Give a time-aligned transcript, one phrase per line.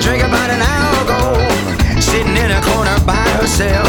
[0.00, 3.87] drink about an hour ago, sitting in a corner by herself.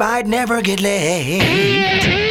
[0.00, 2.29] I'd never get laid.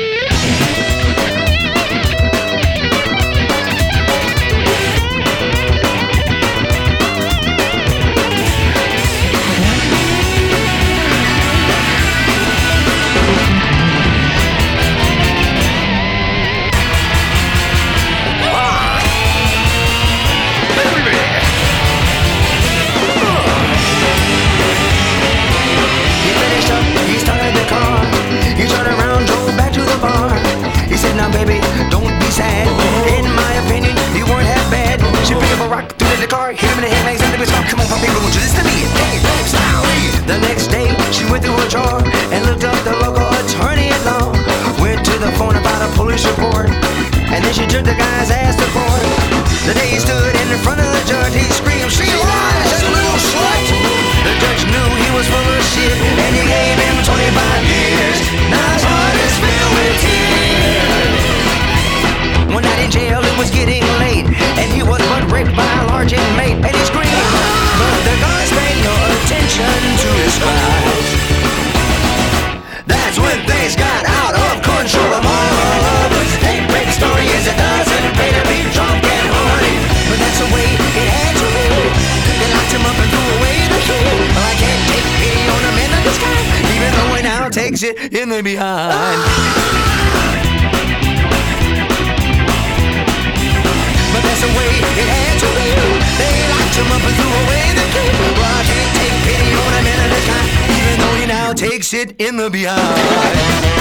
[31.90, 32.68] don't be sad.
[33.18, 35.00] In my opinion, you weren't half bad.
[35.26, 37.06] She picked up a rock, threw it in the car, hit him in the head,
[37.06, 38.29] and he's in the Come on, my people.
[87.52, 89.20] takes you in the behind.
[94.14, 94.70] but that's the way
[95.02, 95.70] it had to be.
[96.20, 98.12] They locked him up and threw away the key.
[98.38, 101.54] Well, I can't take pity on a man of a kind, even though he now
[101.54, 103.79] takes it in the behind.